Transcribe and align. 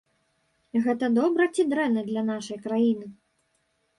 Гэта 0.85 1.09
добра 1.17 1.47
ці 1.55 1.65
дрэнна 1.73 2.01
для 2.09 2.23
нашай 2.31 2.59
краіны? 2.65 3.07